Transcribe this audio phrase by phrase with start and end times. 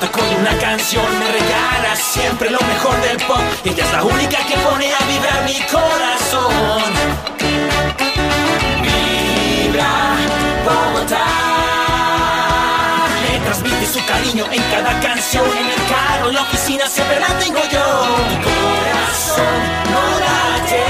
[0.00, 3.40] con una canción, me regala siempre lo mejor del pop.
[3.64, 6.92] Ella es la única que pone a vibrar mi corazón.
[8.82, 10.16] Vibra
[10.64, 11.26] Bogotá.
[13.22, 17.28] Le transmite su cariño en cada canción, en el carro, en la oficina, siempre la
[17.38, 18.16] tengo yo.
[18.28, 19.60] Mi corazón
[19.92, 20.82] no late,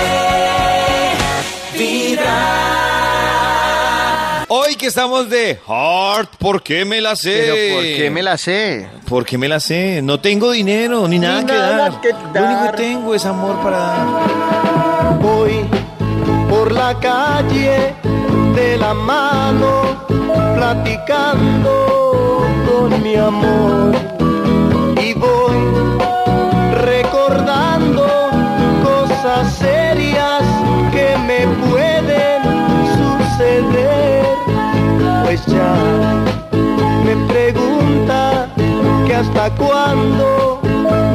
[4.87, 7.41] Estamos de Heart, ¿por qué me la sé?
[7.47, 8.89] Pero ¿por qué me la sé?
[9.09, 10.01] ¿Por qué me la sé?
[10.03, 12.01] No tengo dinero ni nada, Ni que, dar.
[12.01, 12.71] que Lo único dar.
[12.77, 15.19] que tengo es amor para dar.
[15.21, 15.65] Voy
[16.49, 17.95] por la calle
[18.55, 20.05] de la mano,
[20.55, 23.95] platicando con mi amor.
[25.03, 26.04] Y voy
[35.35, 35.75] Ya
[37.05, 38.47] me pregunta
[39.05, 40.61] que hasta cuándo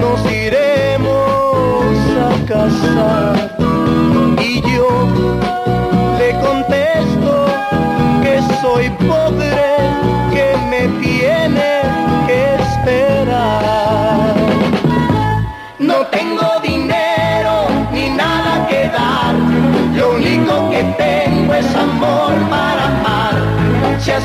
[0.01, 3.55] nos iremos a casar.
[4.43, 5.07] Y yo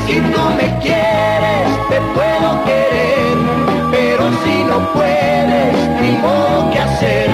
[0.07, 3.37] Si tú me quieres, te puedo querer,
[3.91, 7.29] pero si no puedes, ni modo que hacer.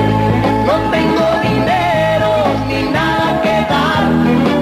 [0.65, 2.31] No tengo dinero
[2.69, 4.03] ni nada que dar,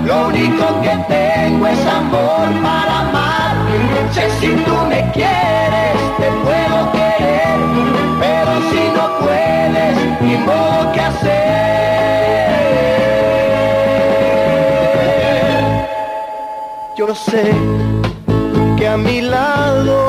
[0.06, 3.56] lo único que tengo es amor para amar.
[4.12, 7.60] Si así tú me quieres, te puedo querer,
[8.20, 11.50] pero si no puedes, ni modo que hacer.
[16.98, 17.99] Yo sé
[18.80, 20.09] que a mi lado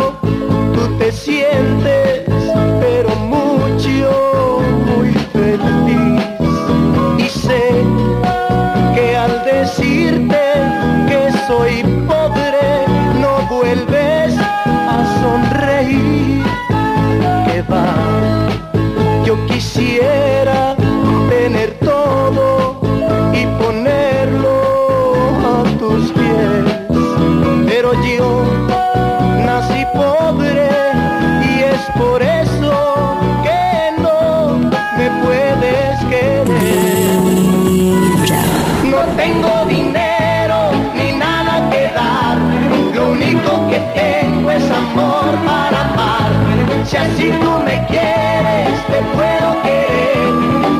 [47.21, 50.33] Si tú me quieres, te puedo querer,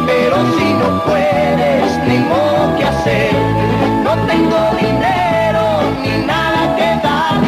[0.07, 3.35] pero si no puedes, ni modo que hacer.
[4.03, 7.43] No tengo dinero ni nada que dar,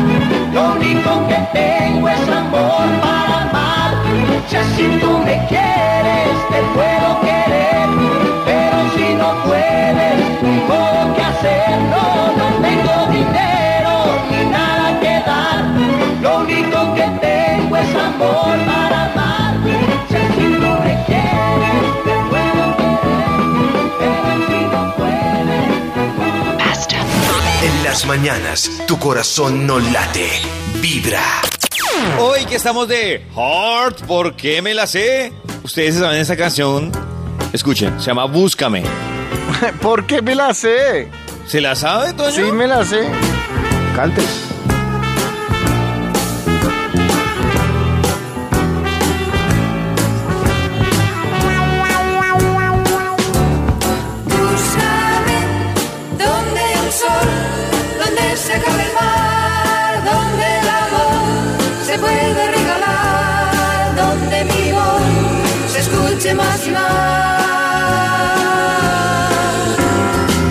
[0.52, 3.92] lo único que tengo es amor para amar.
[4.50, 7.88] Si así tú me quieres, te puedo querer,
[8.44, 10.81] pero si no puedes, ni modo
[28.06, 30.28] mañanas, tu corazón no late,
[30.80, 31.22] vibra.
[32.18, 35.32] Hoy que estamos de Heart, ¿por qué me la sé?
[35.62, 36.90] Ustedes saben esa canción.
[37.52, 38.82] Escuchen, se llama Búscame.
[39.80, 41.08] ¿Por qué me la sé?
[41.46, 42.32] ¿Se la sabe, Toño?
[42.32, 43.08] Sí, me la sé.
[43.94, 44.22] Cante.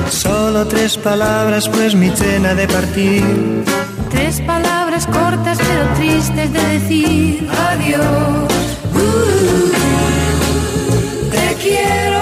[0.10, 3.24] Solo tres palabras, pues mi cena de partir.
[4.10, 8.52] Tres palabras cortas pero tristes de decir adiós.
[8.94, 9.72] Uh,
[11.32, 12.22] te quiero.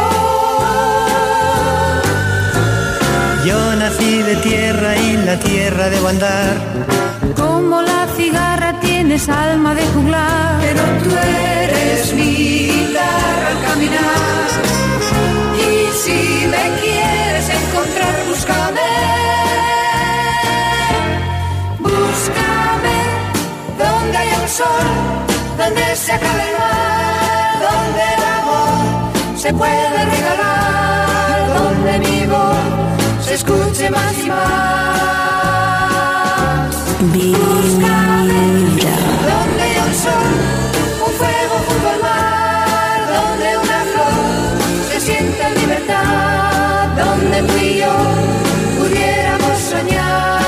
[3.45, 7.08] Yo nací de tierra y la tierra debo andar.
[9.09, 14.49] Tienes alma de juglar, pero tú eres mi guitarra al caminar.
[15.57, 15.67] Y
[15.97, 18.91] si me quieres encontrar, búscame.
[21.79, 22.97] Búscame
[23.79, 24.87] donde haya un sol,
[25.57, 28.77] donde se acabe el mar, donde el amor
[29.35, 35.09] se puede regalar, donde mi voz se escuche más y más.
[37.11, 38.68] Búscame
[47.47, 47.93] yo
[48.77, 50.39] pudiéramos soñar.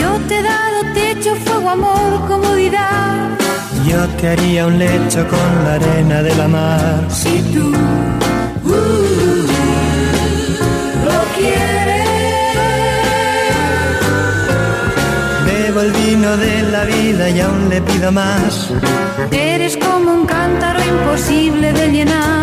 [0.00, 3.28] Yo te he dado techo, fuego, amor, comodidad.
[3.86, 7.06] Yo te haría un lecho con la arena de la mar.
[7.10, 7.68] Si tú
[8.64, 9.46] uh,
[11.04, 12.08] lo quieres.
[15.46, 18.70] Bebo el vino de la vida y aún le pido más.
[19.30, 22.42] Eres como un cántaro imposible de llenar.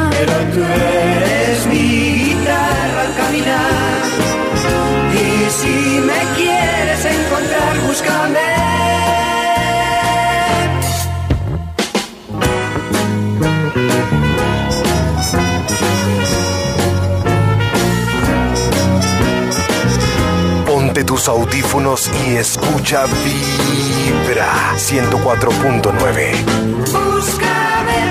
[21.10, 26.46] Tus audífonos y escucha Vibra 104.9.
[26.92, 28.02] Búscame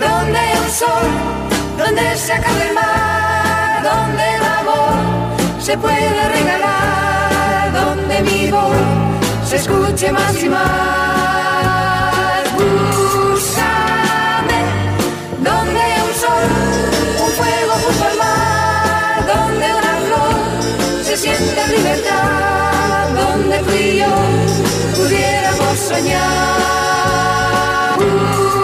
[0.00, 1.06] donde hay un sol,
[1.76, 4.94] donde se acabe el mar, donde el amor
[5.60, 8.72] se puede regalar, donde mi voz
[9.46, 11.23] se escuche más y más.
[25.76, 26.74] Soñar.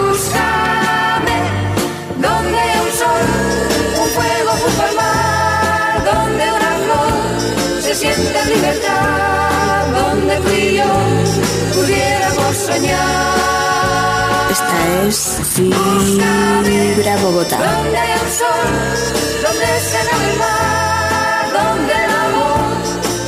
[0.09, 1.37] Búscame
[2.25, 3.27] donde hay un sol,
[4.01, 7.13] un fuego junto al mar, donde una flor
[7.81, 10.91] se siente en libertad, donde tú y yo
[11.73, 13.51] pudiéramos soñar.
[14.51, 15.17] Esta es
[16.65, 17.57] Vibra Bogotá.
[17.57, 18.71] Donde hay un sol,
[19.43, 22.65] donde se el mar, donde el amor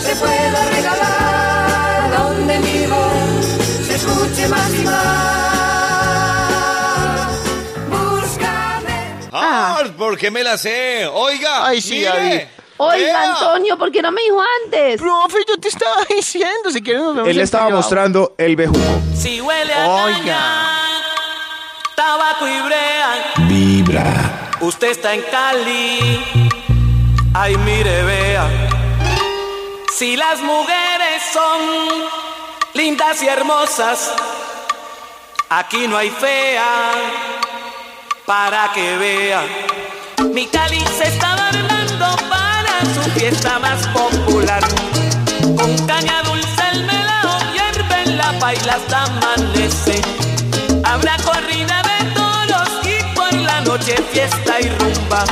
[0.06, 1.23] se pueda regalar,
[4.48, 4.94] más y más.
[7.90, 9.19] Búscame.
[9.31, 11.06] Hard, ¿por qué me la sé?
[11.07, 11.66] Oiga.
[11.68, 12.42] Ay, sí, mire, David.
[12.78, 13.31] Oiga, vea.
[13.34, 15.00] Antonio, ¿por qué no me dijo antes?
[15.00, 17.81] Profe, yo te estaba diciendo, si quieres nos vemos Él en estaba privado.
[17.81, 18.80] mostrando el bejuco.
[19.16, 20.18] Si huele a Oiga.
[20.18, 21.01] caña,
[21.96, 24.50] tabaco y brea, Vibra.
[24.62, 26.50] usted está en Cali.
[27.36, 28.48] Ay, mire, vea.
[29.98, 31.60] Si las mujeres son
[32.94, 34.12] lindas y hermosas,
[35.50, 36.92] aquí no hay fea
[38.24, 39.42] para que vea.
[40.31, 44.63] Mi Cali se está adornando para su fiesta más popular.
[45.57, 50.00] Con caña dulce el melao hierve en la paila hasta amanece.
[50.84, 55.24] Habrá corrida de toros y por la noche fiesta y rumba.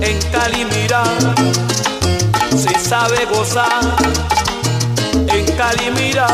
[0.00, 1.02] En Cali mira,
[2.56, 4.47] se sabe gozar.
[5.58, 6.28] Cali mira,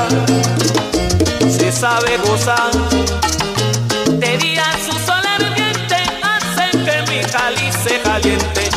[1.48, 2.70] se sabe gozar.
[4.10, 8.68] De día su sol ardiente hace que mi Cali se caliente.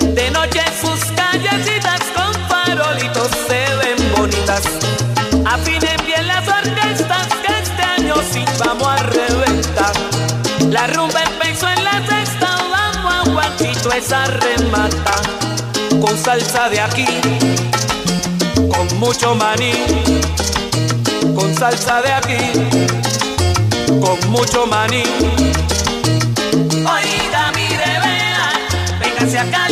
[0.00, 4.62] De noche sus callecitas con farolitos se ven bonitas.
[5.44, 9.92] Afinen bien las orquestas que este año sí vamos a reventar.
[10.68, 15.14] La rumba empezó en la sexta, vamos a guachito esa remata.
[16.00, 17.06] Con salsa de aquí,
[18.68, 19.72] con mucho maní.
[21.34, 22.52] Con salsa de aquí,
[24.00, 25.02] con mucho maní.
[26.94, 28.52] Oiga, mire, vea,
[29.00, 29.65] véngase a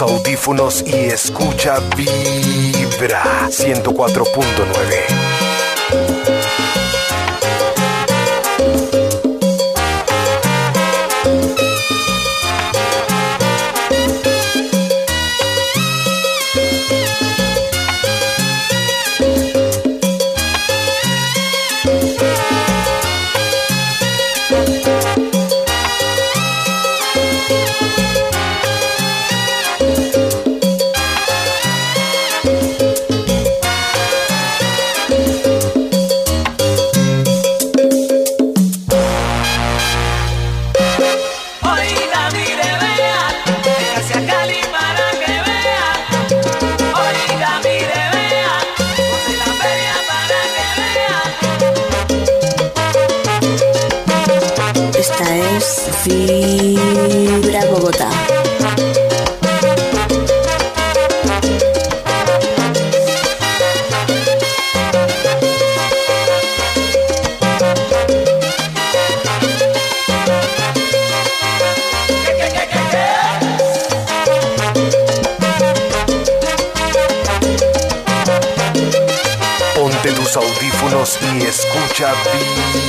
[0.00, 5.27] Audífonos y escucha Vibra 104.9.
[80.28, 82.12] tus audífonos y escucha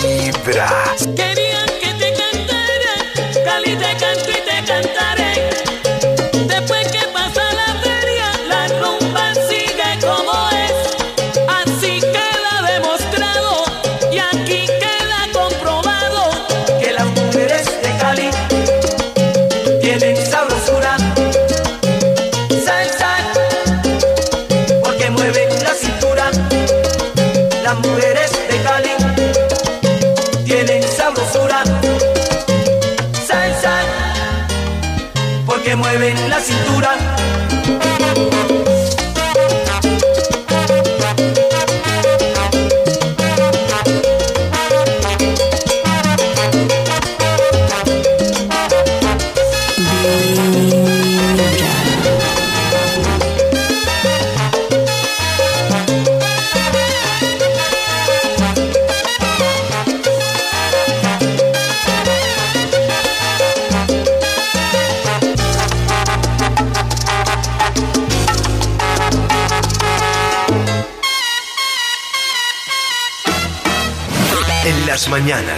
[0.04, 1.49] Vibra.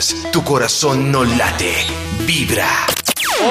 [0.01, 1.73] Mañanas, tu corazón no late,
[2.25, 2.67] vibra.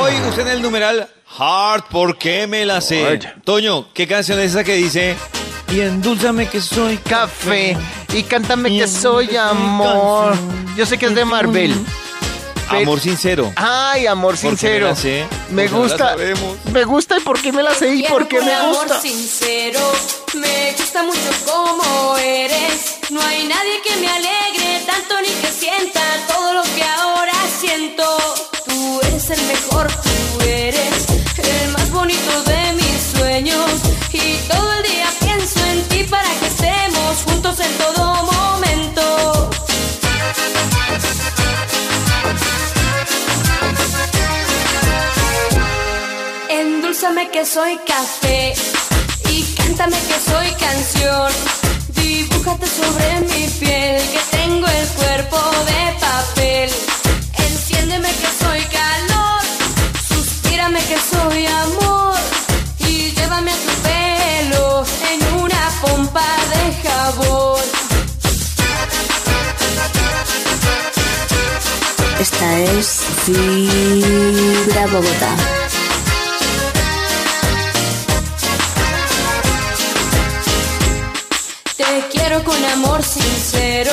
[0.00, 3.20] Hoy usted en el numeral Heart, ¿por qué me la sé?
[3.44, 5.16] Toño, ¿qué canción es esa que dice?
[5.72, 7.76] Y endúlzame que soy Café.
[8.12, 10.30] Y cántame que Y soy soy amor.
[10.32, 10.76] canción.
[10.76, 11.74] Yo sé que es de Marvel.
[12.68, 13.52] Amor sincero.
[13.56, 14.88] Ay, amor ¿Por qué me sincero.
[14.88, 15.26] la sé?
[15.50, 16.70] Me Porque no la gusta.
[16.72, 19.00] Me gusta y por qué me la sé y por qué me amor gusta.
[19.00, 19.80] sincero,
[20.34, 22.98] me gusta mucho como eres.
[23.10, 26.00] No hay nadie que me alegre tanto ni que sienta
[47.52, 48.54] soy café
[49.28, 51.32] y cántame que soy canción.
[51.96, 56.70] Dibújate sobre mi piel que tengo el cuerpo de papel.
[57.38, 59.42] Enciéndeme que soy calor,
[60.08, 62.18] suspírame que soy amor
[62.78, 67.64] y llévame a tu pelo en una pompa de jabón.
[72.20, 75.69] Esta es Vibra Bogotá.
[83.02, 83.92] Sincero,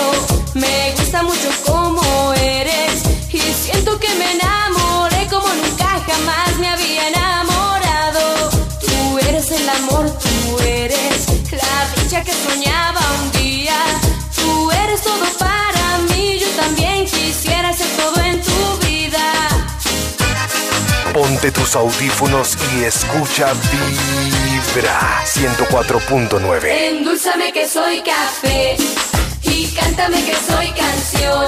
[0.54, 7.08] me gusta mucho como eres y siento que me enamoré como nunca jamás me había
[7.08, 8.50] enamorado.
[8.82, 12.97] Tú eres el amor, tú eres la dicha que soñaba
[21.48, 26.66] Ponte tus audífonos y escucha Vibra 104.9.
[26.66, 28.76] Endulzame que soy café
[29.44, 31.46] y cántame que soy canción.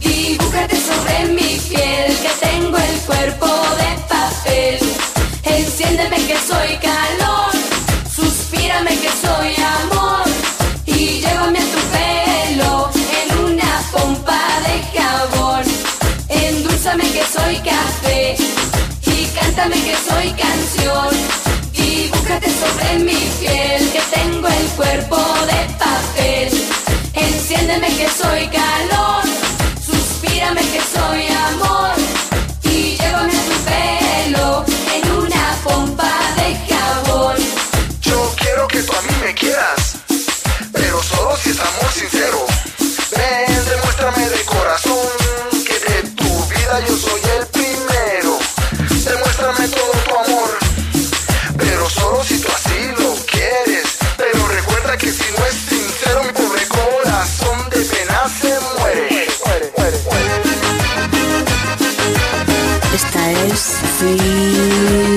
[0.00, 4.78] Dibújate sobre mi piel que tengo el cuerpo de papel.
[5.42, 7.52] Enciéndeme que soy calor,
[8.14, 9.95] suspírame que soy amor
[19.56, 21.14] y cántame que soy canción.
[21.72, 23.85] Dibújate sobre mi piel
[64.06, 65.15] es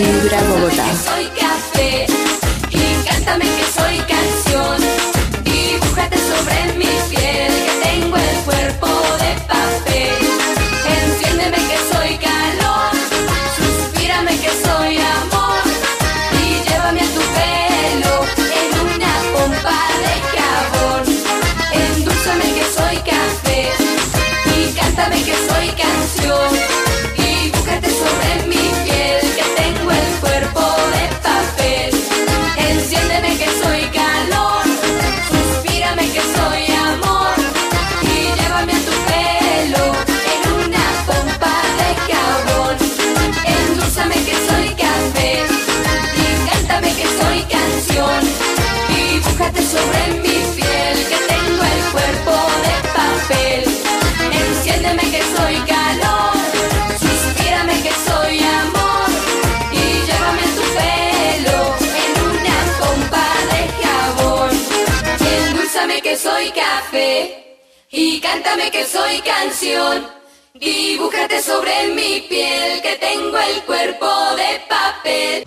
[68.80, 70.08] que soy canción.
[70.54, 75.46] Dibújate sobre mi piel que tengo el cuerpo de papel.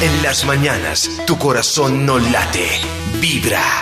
[0.00, 2.68] En las mañanas tu corazón no late,
[3.20, 3.80] vibra.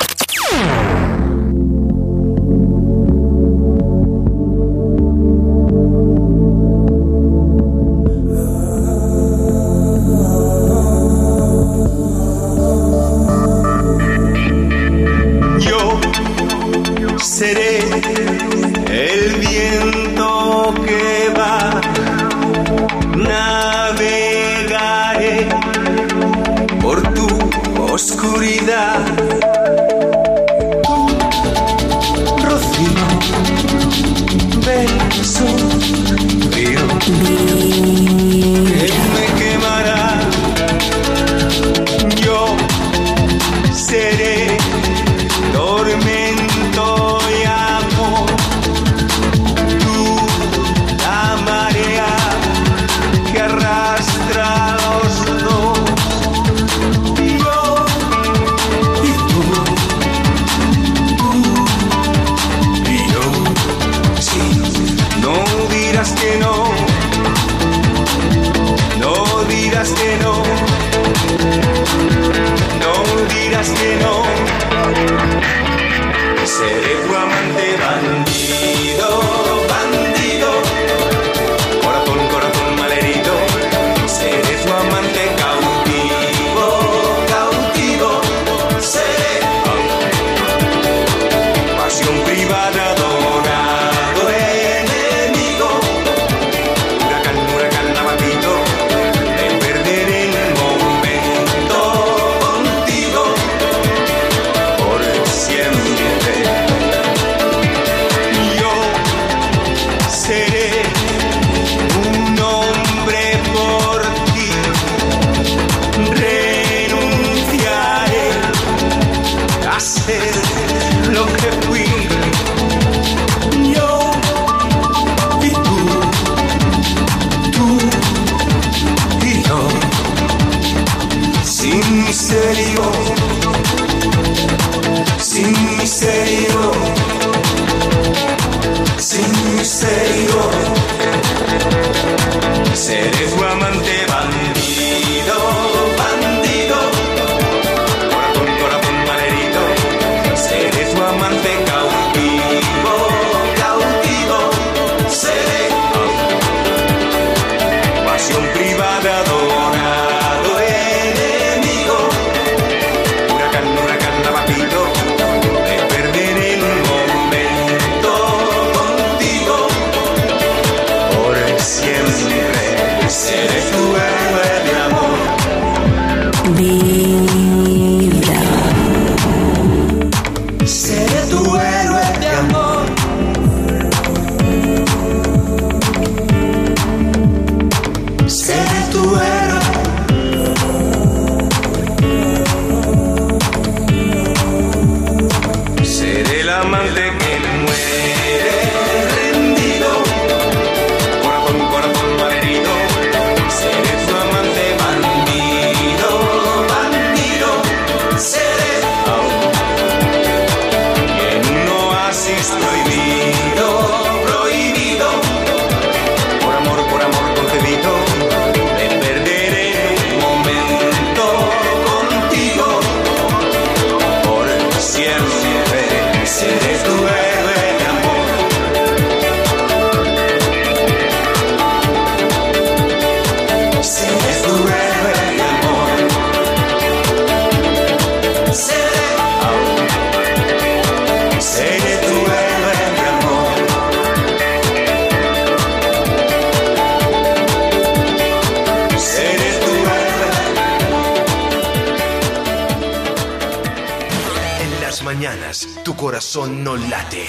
[256.27, 257.25] corazón no late,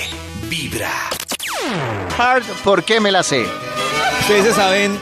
[0.50, 0.90] vibra.
[2.18, 3.46] Hard, ¿por qué me la sé?
[4.22, 5.00] Ustedes se saben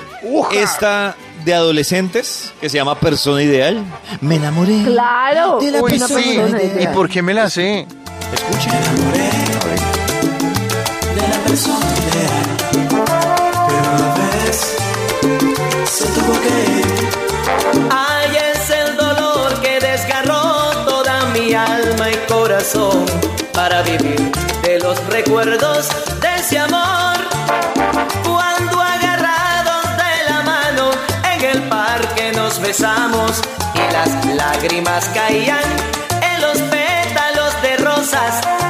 [0.51, 3.85] esta de adolescentes que se llama Persona Ideal.
[4.19, 4.83] Me enamoré.
[4.83, 5.59] Claro.
[5.59, 6.41] Uy, sí.
[6.77, 7.87] ¿Y por qué me la sé?
[8.33, 8.73] Escuchen.
[8.73, 9.31] Me enamoré
[11.15, 12.43] de la persona ideal.
[13.69, 14.75] Pero a la vez
[15.89, 16.81] se tuvo que.
[17.91, 23.05] Ay, es el dolor que desgarró toda mi alma y corazón
[23.55, 24.31] para vivir
[24.63, 25.87] de los recuerdos
[26.19, 27.15] de ese amor.
[28.23, 30.91] Cuando agarrados de la mano
[31.33, 33.41] en el parque nos besamos
[33.73, 35.63] y las lágrimas caían
[36.21, 38.64] en los pétalos de rosas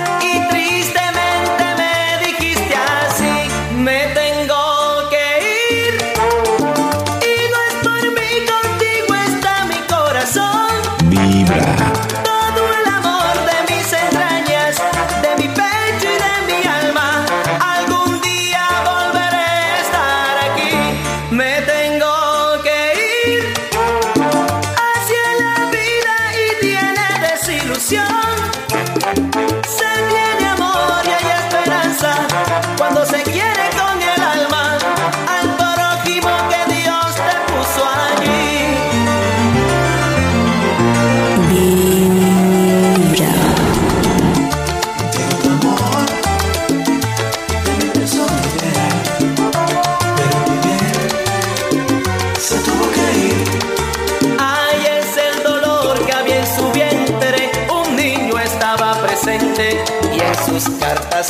[27.86, 28.25] canción.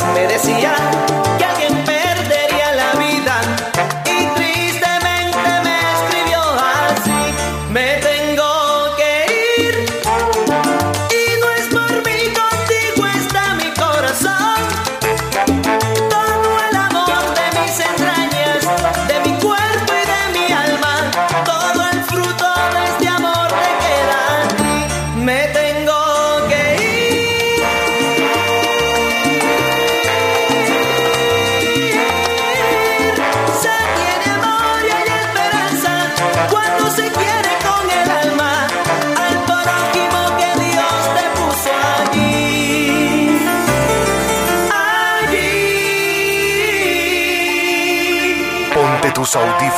[0.04, 1.05] Me decía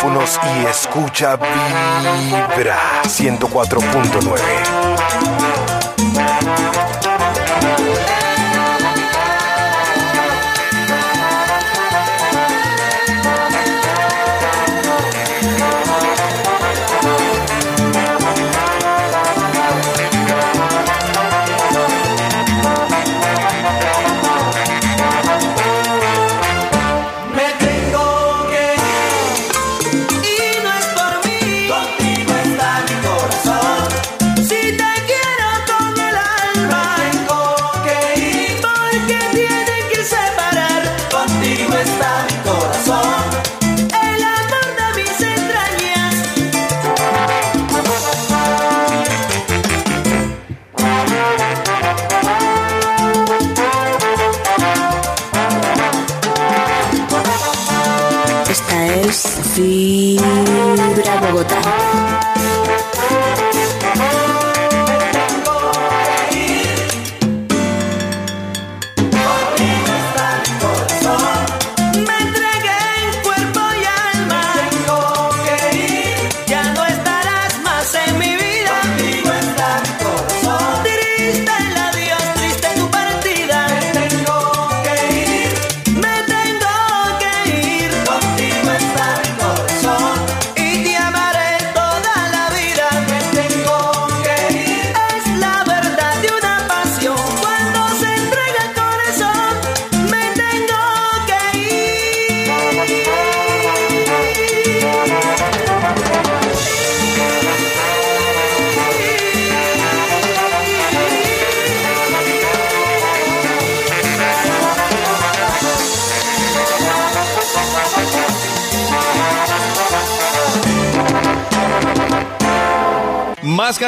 [0.05, 5.08] y escucha Vibra 104.9.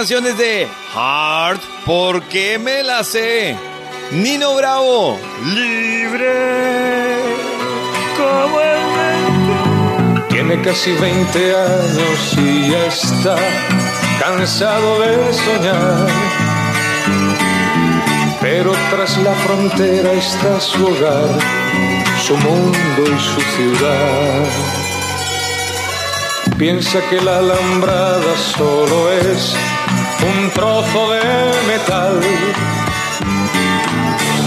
[0.00, 3.54] canciones de Heart, ¿por qué me la sé?
[4.12, 7.18] Nino Bravo, libre
[8.16, 10.26] como el viento.
[10.30, 13.36] Tiene casi 20 años y ya está
[14.18, 16.06] cansado de soñar.
[18.40, 21.28] Pero tras la frontera está su hogar,
[22.26, 24.46] su mundo y su ciudad.
[26.56, 29.54] piensa que la alambrada solo es
[30.22, 31.20] un trozo de
[31.66, 32.20] metal,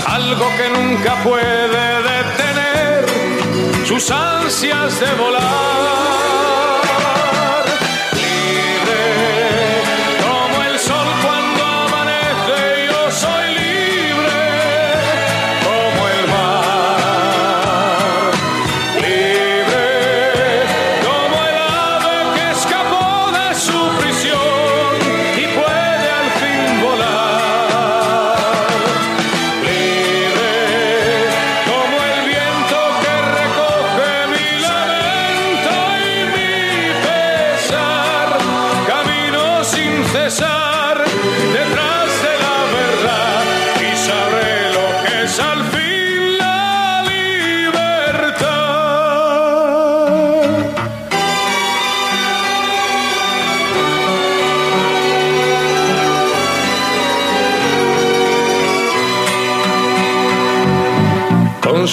[0.07, 3.05] algo que nunca puede detener
[3.85, 6.42] sus ansias de volar.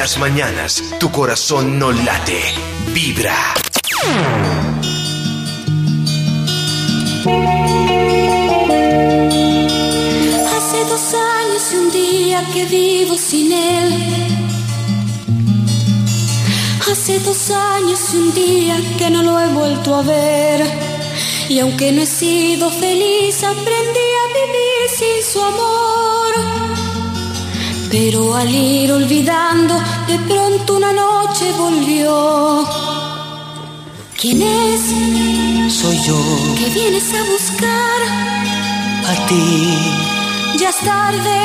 [0.00, 2.40] Las mañanas, tu corazón no late,
[2.94, 3.36] vibra.
[10.56, 13.88] Hace dos años y un día que vivo sin él.
[16.90, 20.60] Hace dos años y un día que no lo he vuelto a ver.
[21.50, 26.19] Y aunque no he sido feliz, aprendí a vivir sin su amor.
[27.90, 29.74] Pero al ir olvidando,
[30.06, 32.64] de pronto una noche volvió.
[34.20, 35.74] ¿Quién es?
[35.74, 36.18] Soy yo,
[36.58, 38.40] que vienes a buscar?
[39.10, 40.58] a ti.
[40.58, 41.38] Ya es tarde.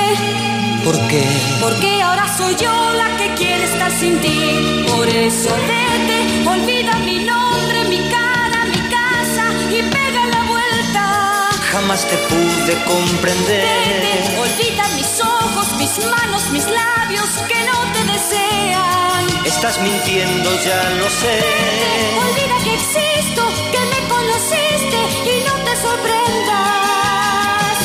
[0.84, 1.24] ¿Por qué?
[1.62, 4.86] Porque ahora soy yo la que quiere estar sin ti.
[4.92, 6.18] Por eso vete,
[6.54, 9.46] olvida mi nombre, mi cara, mi casa
[9.78, 11.04] y pega la vuelta.
[11.72, 13.64] Jamás te pude comprender.
[13.66, 14.65] Vete, olvida
[15.86, 19.46] mis manos, mis labios que no te desean.
[19.46, 21.36] Estás mintiendo, ya lo sé.
[22.26, 23.44] Olvida que existo,
[23.74, 25.00] que me conociste
[25.32, 27.78] y no te sorprendas.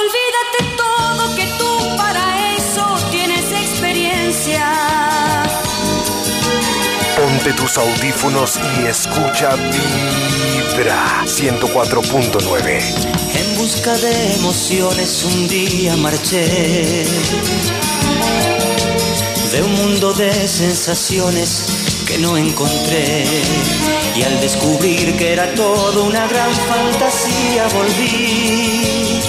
[0.00, 2.24] Olvídate todo que tú para
[2.56, 4.97] eso tienes experiencia.
[7.48, 12.82] Ponte tus audífonos y escucha Vibra 104.9.
[13.34, 17.06] En busca de emociones un día marché
[19.52, 21.64] de un mundo de sensaciones
[22.06, 23.24] que no encontré
[24.14, 29.20] y al descubrir que era todo una gran fantasía volví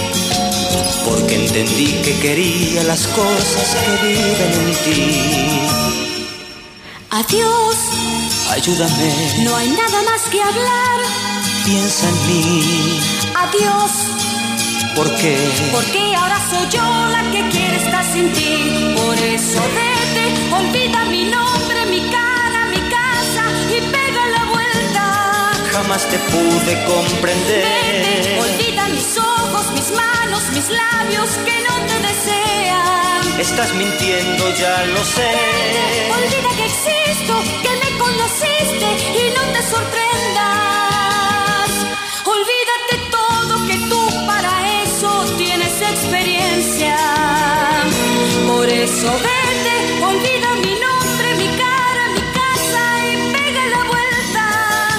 [1.06, 6.09] porque entendí que quería las cosas que viven en ti.
[7.12, 7.76] Adiós,
[8.52, 11.00] Ayúdame, no hay nada más que hablar.
[11.66, 13.00] piensa en mí,
[13.36, 13.92] Adiós,
[14.96, 15.38] ¿por qué?
[15.72, 18.94] porque ahora soy yo la que quiere estar sin ti.
[18.96, 23.44] Por eso vete, olvida mi nombre, mi cara, mi casa
[23.76, 25.52] y pega la vuelta.
[25.72, 28.40] Jamás te pude Vete, comprender.
[28.40, 29.29] olvida mis ojos,
[30.54, 33.40] mis labios que no te desean.
[33.40, 35.32] Estás mintiendo, ya lo sé.
[36.18, 38.88] Olvida que existo, que me conociste
[39.22, 41.70] y no te sorprendas.
[42.36, 44.52] Olvídate todo que tú para
[44.84, 46.96] eso tienes experiencia.
[48.48, 54.44] Por eso vete, olvida mi nombre, mi cara, mi casa y pega la vuelta.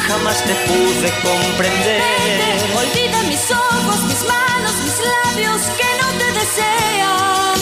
[0.08, 2.02] Jamás te pude comprender.
[2.82, 4.69] Olvida mis ojos, mis manos,
[5.40, 7.58] labios que no te desean.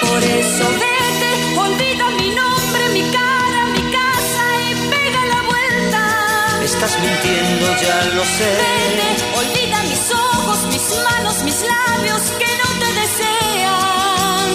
[0.00, 6.02] Por eso vete, olvida mi nombre, mi cara, mi casa y pega la vuelta.
[6.64, 8.50] Estás mintiendo, ya lo sé.
[8.64, 9.08] Vete,
[9.38, 14.48] olvida mis ojos, mis manos, mis labios que no te desean.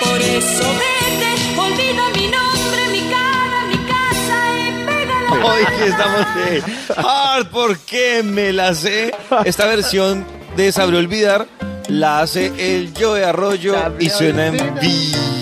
[0.00, 1.30] Por eso vete,
[1.60, 6.62] olvida mi nombre, mi cara, mi casa y pega la Hoy que estamos de
[6.96, 9.12] Hard, ¿por qué me la sé?
[9.44, 11.46] Esta versión de Sabré Olvidar
[11.86, 15.37] la hace el Joe Arroyo y suena en Vi.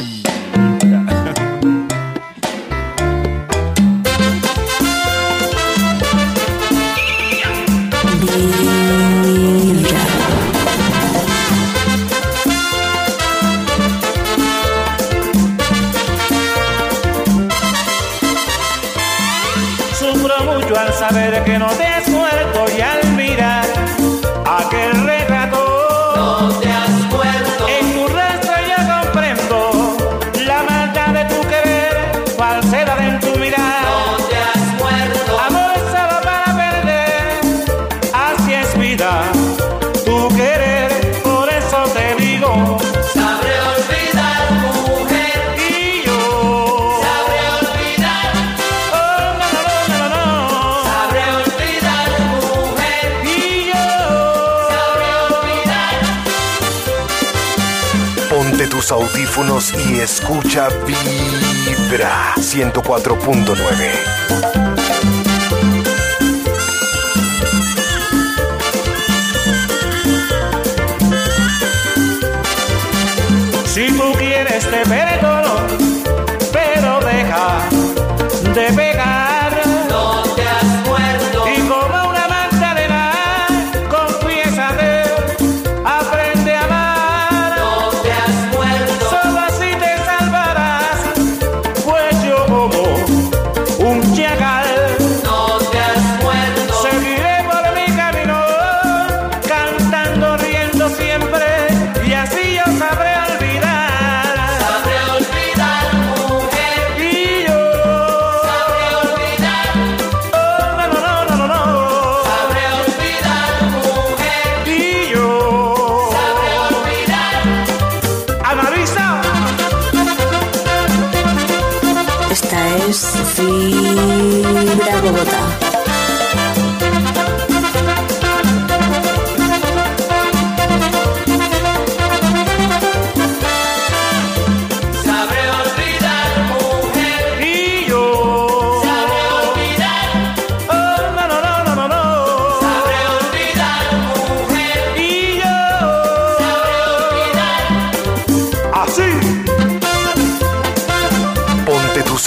[58.87, 63.57] Tus audífonos y escucha Vibra 104.9.
[73.67, 75.46] Si tú quieres te perdono,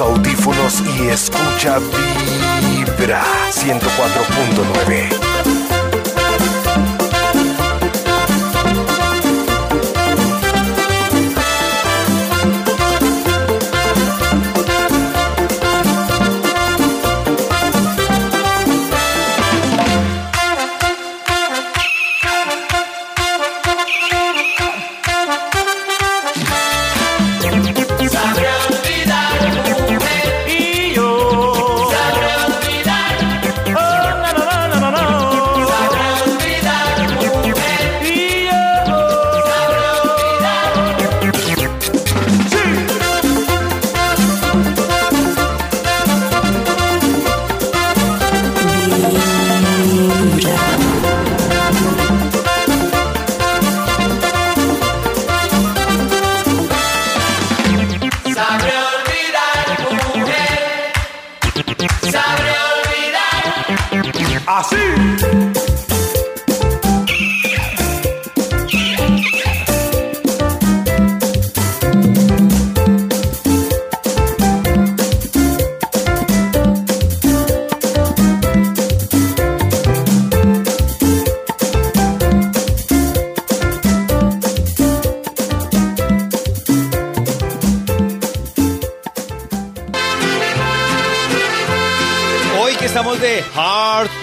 [0.02, 5.29] audífonos y escucha Vibra 104.9.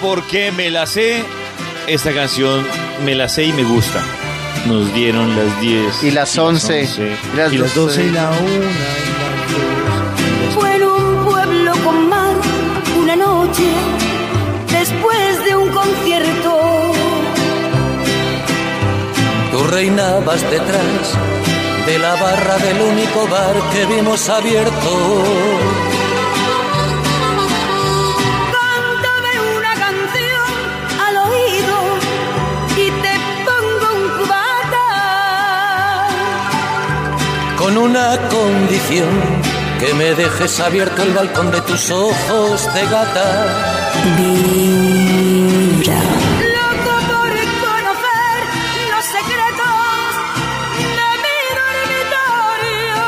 [0.07, 1.25] porque me la sé,
[1.89, 2.65] esta canción
[3.05, 4.01] me la sé y me gusta.
[4.67, 6.89] Nos dieron las 10 Y las 11,
[7.35, 8.41] y las 12 y la 1
[10.55, 12.37] Fue en un pueblo con mar
[13.01, 13.65] una noche
[14.71, 16.93] después de un concierto.
[19.51, 21.15] Tú reinabas detrás
[21.85, 25.86] de la barra del único bar que vimos abierto.
[37.67, 39.09] Con una condición,
[39.81, 43.47] que me dejes abierto el balcón de tus ojos de gata.
[44.17, 46.01] Vibra.
[46.55, 47.29] Loco por
[47.67, 48.39] conocer
[48.93, 50.15] los secretos
[50.97, 53.03] de mi dormitorio.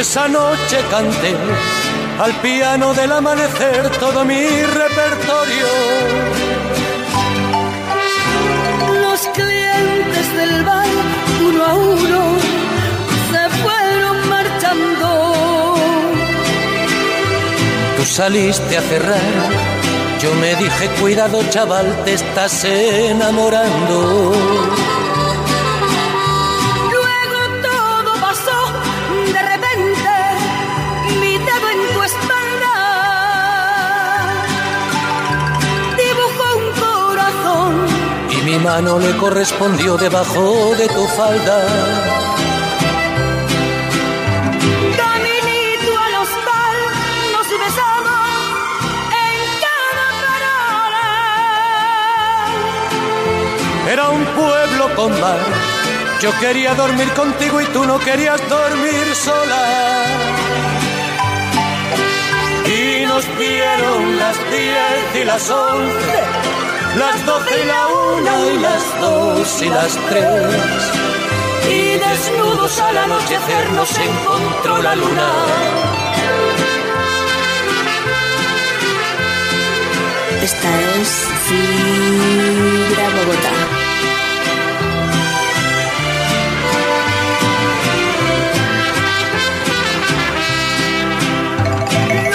[0.00, 1.36] Esa noche canté
[2.18, 5.68] al piano del amanecer todo mi repertorio.
[9.02, 11.11] Los clientes del bar,
[11.52, 12.20] uno a uno,
[13.30, 15.74] se fueron marchando.
[17.96, 19.20] Tú saliste a cerrar,
[20.22, 24.32] yo me dije cuidado chaval, te estás enamorando.
[38.52, 41.58] Mi mano le correspondió debajo de tu falda.
[45.00, 46.76] Caminito al hostal,
[47.34, 48.20] nos besamos
[49.24, 51.06] en cada parada.
[53.90, 55.40] Era un pueblo con mar.
[56.20, 59.62] Yo quería dormir contigo y tú no querías dormir sola.
[62.66, 66.18] Y nos dieron las diez y las once,
[66.96, 70.92] las doce y la una y las dos y las tres.
[71.68, 75.28] Y desnudos al anochecer nos encontró la luna.
[80.42, 80.70] Esta
[81.00, 81.08] es
[81.46, 83.54] Fibra Bogotá.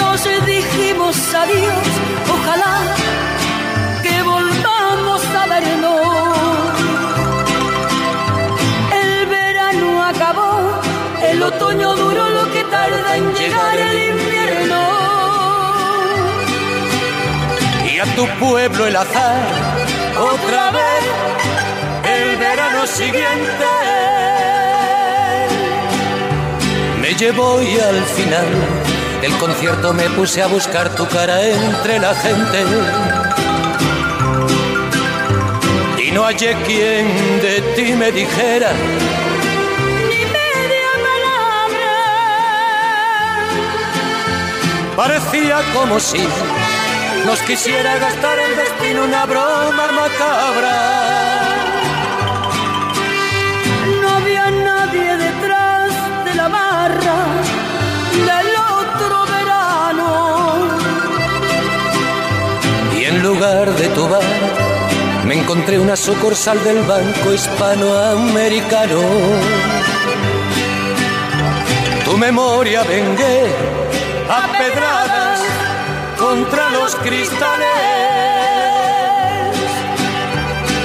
[0.00, 1.87] Nos dijimos adiós,
[13.18, 14.82] en llegar el invierno.
[17.90, 19.42] Y a tu pueblo el azar,
[20.34, 21.04] otra vez,
[22.14, 23.68] el verano siguiente.
[27.00, 28.48] Me llevó y al final
[29.22, 32.58] del concierto me puse a buscar tu cara entre la gente.
[36.04, 37.06] Y no hallé quien
[37.40, 38.72] de ti me dijera
[44.98, 46.18] Parecía como si
[47.24, 50.76] nos quisiera gastar el destino una broma macabra.
[54.02, 55.92] No había nadie detrás
[56.24, 57.14] de la barra
[58.26, 58.48] del
[58.82, 60.68] otro verano.
[62.98, 64.24] Y en lugar de tu bar,
[65.26, 69.00] me encontré una sucursal del Banco Hispanoamericano.
[72.04, 73.77] Tu memoria vengué
[74.28, 75.40] a pedradas
[76.18, 77.68] contra los cristales.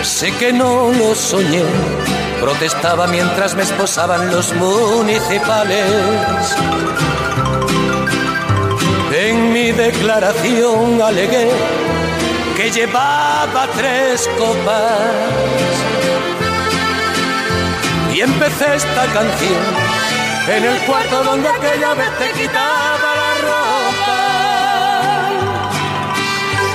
[0.02, 1.64] Sé que no lo soñé,
[2.40, 5.86] protestaba mientras me esposaban los municipales.
[9.12, 11.50] En mi declaración alegué
[12.56, 15.00] que llevaba tres copas.
[18.14, 19.94] Y empecé esta canción
[20.48, 23.13] en el cuarto donde aquella vez te quitaba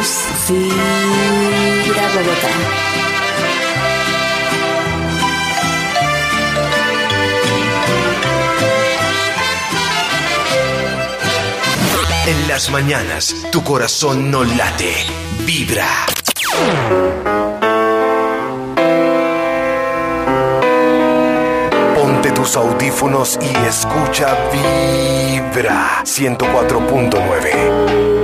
[0.00, 2.48] es Vibra Bogotá.
[12.26, 14.94] En las mañanas tu corazón no late,
[15.44, 16.06] vibra.
[21.94, 28.23] Ponte tus audífonos y escucha Vibra 104.9.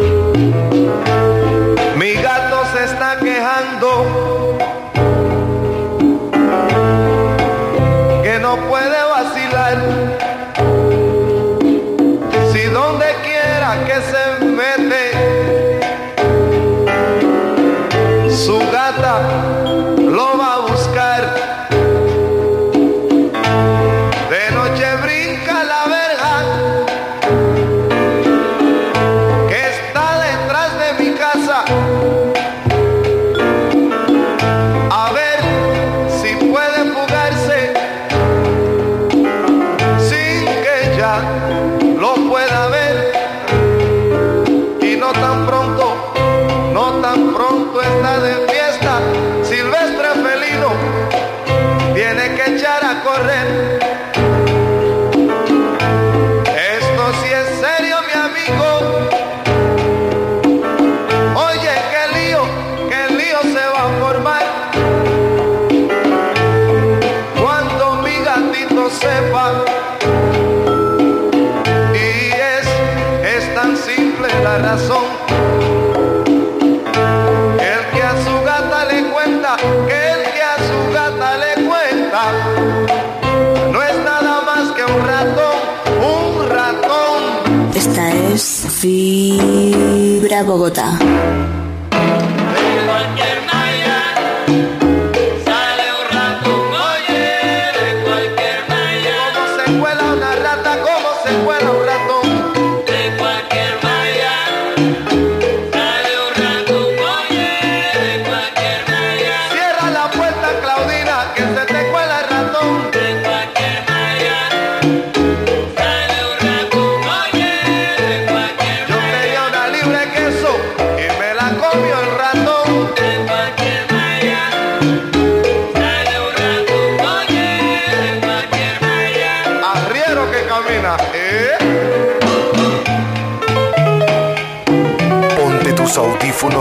[90.50, 91.09] Bogotá.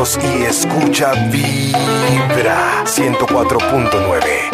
[0.10, 4.50] Dios y escucha Vibra 104.9.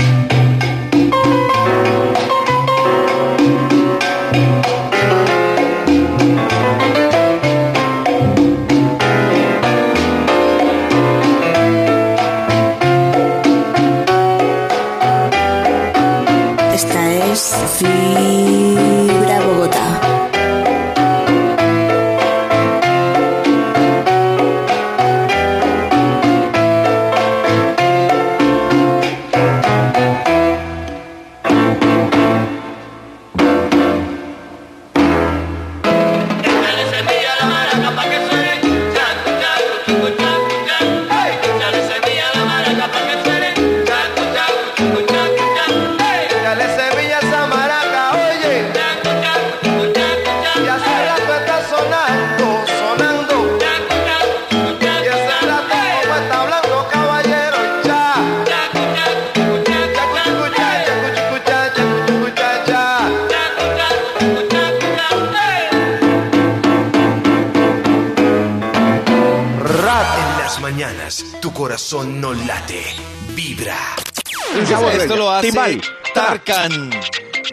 [16.74, 18.65] Esta es Vibra.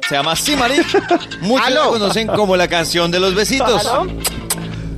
[0.09, 0.77] Se llama Simari.
[1.41, 1.91] Muchos ¿Aló?
[1.91, 3.87] conocen como la canción de los besitos.
[3.87, 4.07] ¿Aló?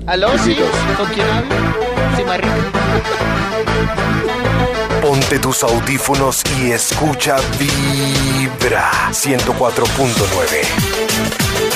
[0.06, 0.38] ¿Aló?
[0.38, 0.56] ¿Sí?
[0.96, 1.54] ¿Con quién hablo?
[2.16, 2.48] Simari.
[5.02, 11.74] Ponte tus audífonos y escucha Vibra 104.9.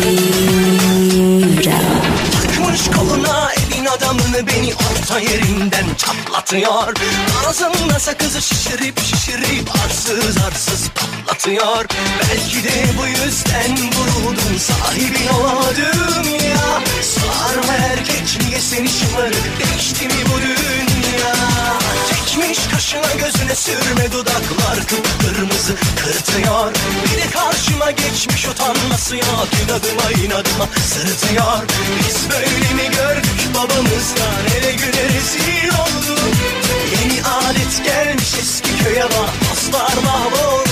[0.00, 1.78] Vibra.
[5.12, 6.94] Orta yerinden çatlatıyor.
[7.48, 16.82] Ağzında sakızı şişirip şişirip arsız arsız patlatıyor Belki de bu yüzden vuruldum sahibin olamadım ya.
[17.02, 21.34] Sarma erkek niye seni şımarık değişti mi bu dünya?
[22.10, 26.72] Çekmiş kaşına gözüne sürme dudaklar kıpkırmızı kırtıyor
[27.04, 31.62] Bir de karşıma geçmiş utanması yok inadıma inadıma sırıtıyor.
[31.98, 36.34] Biz böyle mi gördük babamızdan ele güne rezil olduk
[36.92, 40.71] Yeni adet gelmiş eski köye bak dostlar mahvoldu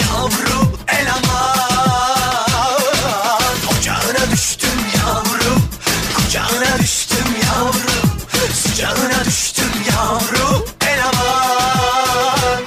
[0.00, 1.70] yavrum eleman
[3.72, 5.62] Ocağına düştüm yavrum
[6.16, 8.10] Kucağına düştüm yavrum.
[8.54, 12.62] Sıcağına düştüm yavrum eleman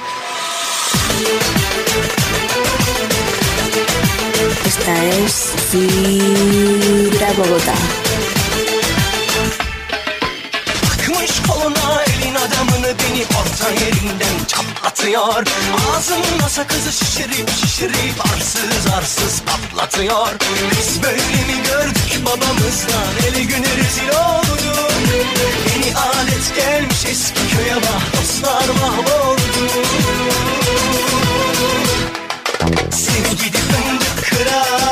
[4.66, 4.94] Esta
[5.24, 8.03] es Fibra Bogotá.
[13.40, 15.44] Orta yerinden çatlatıyor.
[15.90, 20.28] Ağzımda sakızı şişirip şişirip arsız arsız patlatıyor.
[20.70, 24.74] Biz böyle mi gördük babamızdan eli günü rezil oldu.
[25.74, 29.68] Yeni alet gelmiş eski köye bak dostlar mahvoldu
[32.90, 34.83] Seni gidip fındık kıran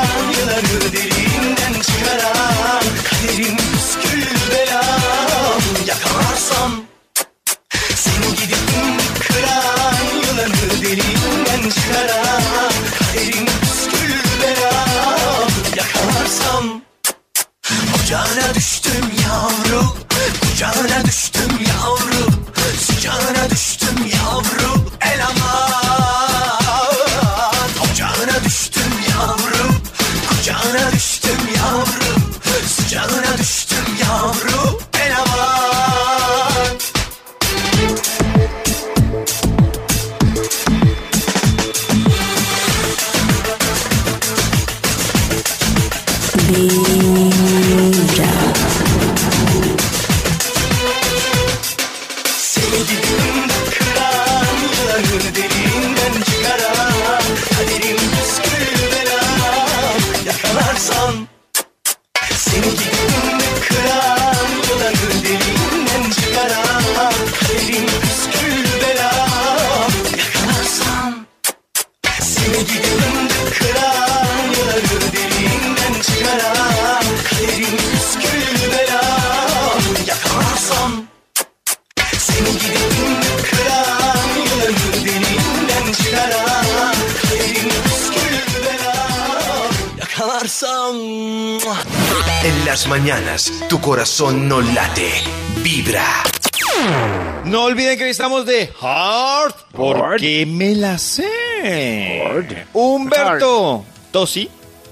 [98.81, 99.53] Hard.
[99.71, 102.63] porque me la sé?
[102.73, 104.49] Humberto Tosi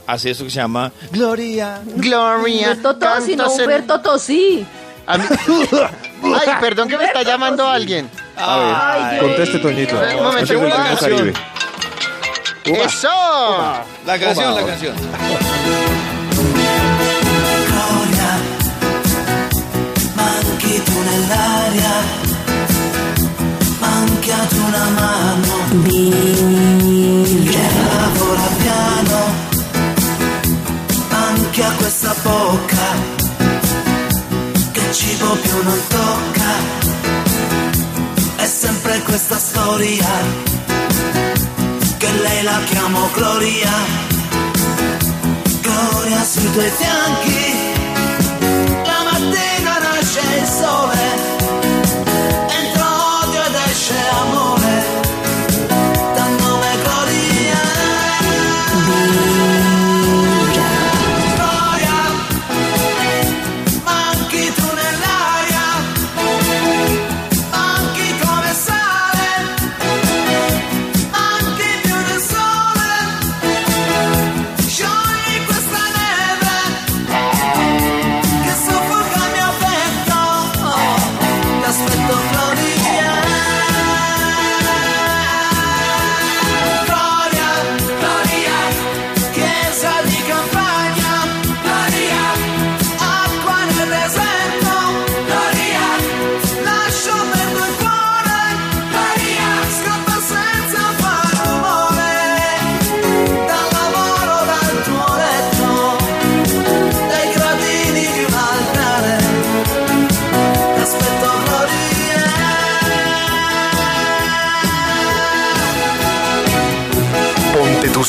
[0.08, 1.82] hace eso que se llama Gloria.
[1.96, 2.70] Gloria.
[2.70, 4.66] Humberto Tosi, no Cantos en- Humberto Tosi.
[5.08, 5.26] A mí-
[6.24, 8.10] Ay, perdón que me está llamando alguien.
[8.38, 8.58] A
[8.98, 9.24] ver, Dios.
[9.24, 9.96] conteste, Toñito.
[9.96, 11.18] Un momento, Conteste una el canción.
[11.18, 11.34] Caribe.
[12.68, 12.86] Uva.
[12.86, 13.10] ¡Eso!
[14.06, 14.96] La canción, la canción.
[17.68, 18.30] Gloria
[20.16, 21.94] Manchi tu nell'aria
[24.42, 25.54] Manchiato una mano.
[25.84, 27.60] Vibra.
[28.00, 29.20] Lavora piano.
[31.10, 32.86] Anche a questa bocca.
[34.72, 36.52] Che cibo più non tocca.
[38.38, 40.10] È sempre questa storia.
[41.98, 43.72] Che lei la chiamo Gloria.
[45.62, 47.61] Gloria sui tuoi fianchi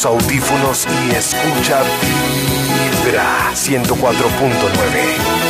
[0.03, 1.83] tus audífonos y escucha
[3.05, 5.42] Vibra 104.9.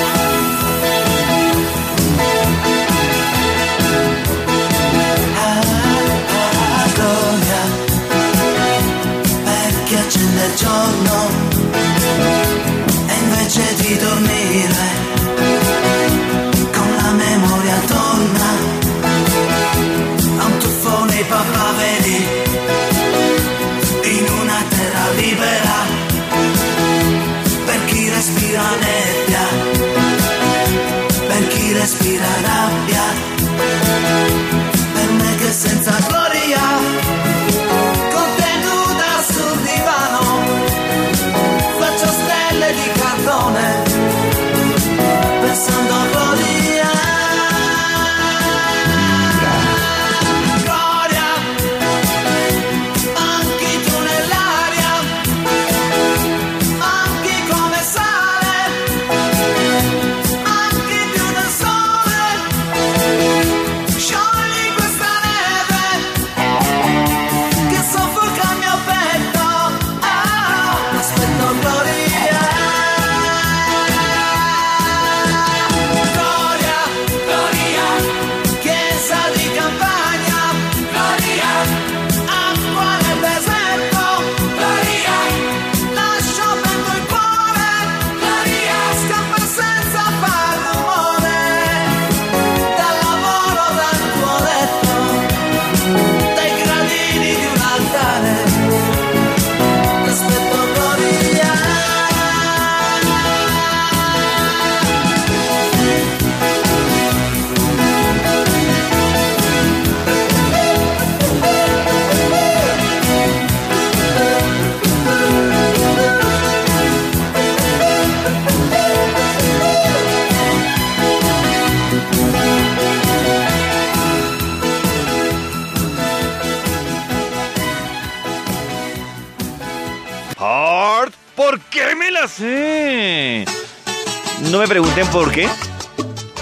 [134.73, 135.47] pregunten por qué,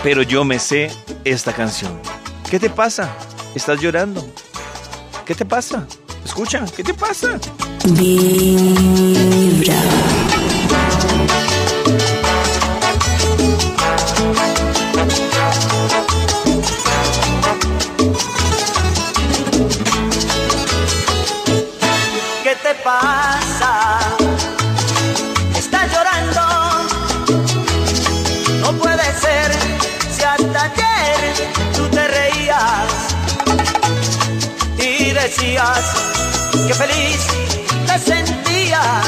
[0.04, 0.88] pero yo me sé
[1.24, 2.00] esta canción.
[2.48, 3.10] ¿Qué te pasa?
[3.56, 4.24] ¿Estás llorando?
[5.24, 5.84] ¿Qué te pasa?
[6.24, 7.40] Escucha, ¿qué te pasa?
[7.86, 9.74] Vibra.
[22.44, 23.29] ¿Qué te pasa?
[35.30, 35.84] decías
[36.66, 37.20] que feliz
[37.86, 39.06] te sentías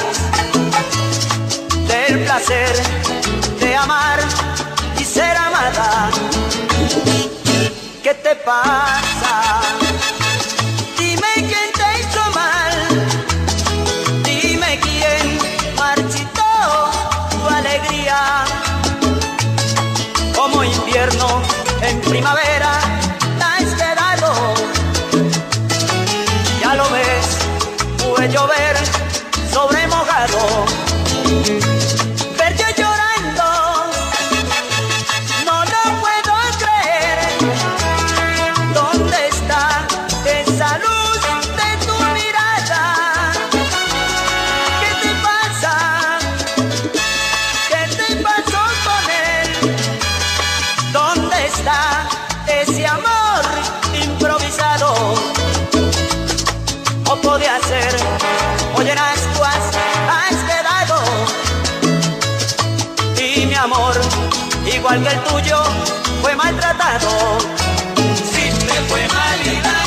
[1.89, 2.73] del placer
[3.59, 4.21] de amar
[5.01, 6.11] y ser amada.
[8.05, 9.62] ¿Qué te pasa?
[64.95, 65.63] igual que el tuyo
[66.21, 67.39] fue maltratado.
[67.97, 69.82] Si te fue mal y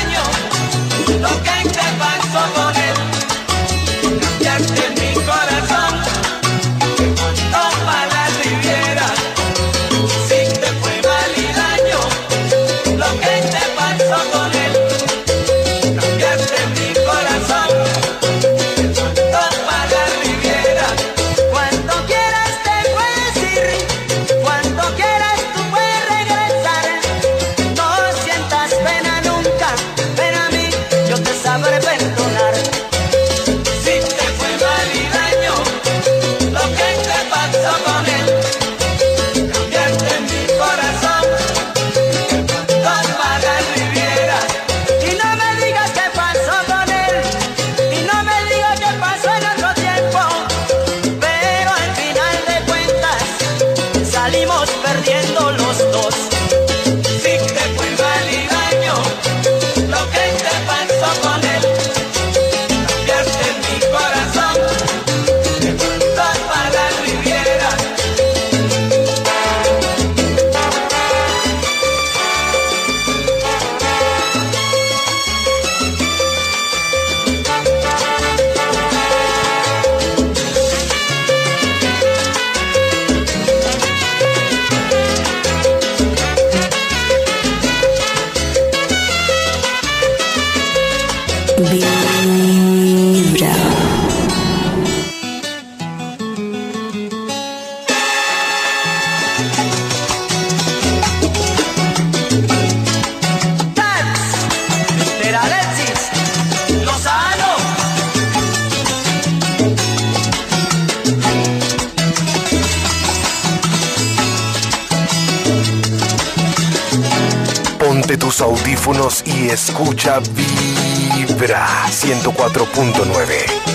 [119.26, 123.65] y escucha Vibra 104.9.